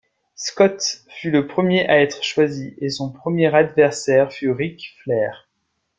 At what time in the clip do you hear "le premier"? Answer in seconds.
1.29-1.85